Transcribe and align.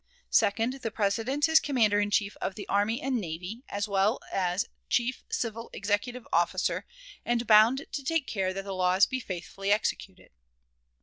Second, 0.31 0.73
the 0.81 0.89
President 0.89 1.47
is 1.47 1.59
Commander 1.59 1.99
in 1.99 2.09
Chief 2.09 2.35
of 2.37 2.55
the 2.55 2.67
Army 2.67 2.99
and 2.99 3.17
Navy, 3.21 3.61
as 3.69 3.87
well 3.87 4.19
as 4.31 4.65
chief 4.89 5.23
civil 5.29 5.69
executive 5.73 6.27
officer, 6.33 6.87
and 7.23 7.45
bound 7.45 7.85
to 7.91 8.03
take 8.03 8.25
care 8.25 8.51
that 8.51 8.63
the 8.65 8.73
laws 8.73 9.05
be 9.05 9.19
faithfully 9.19 9.71
executed. 9.71 10.31